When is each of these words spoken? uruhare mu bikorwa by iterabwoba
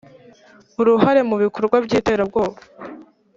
uruhare 0.79 1.21
mu 1.29 1.35
bikorwa 1.43 1.75
by 1.85 1.91
iterabwoba 1.99 2.57